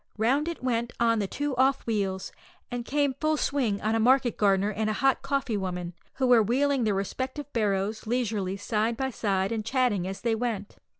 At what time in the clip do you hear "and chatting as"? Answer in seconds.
9.51-10.21